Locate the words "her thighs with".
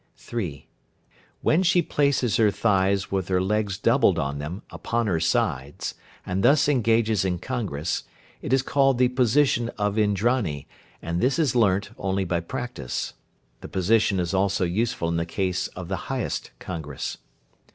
2.37-3.27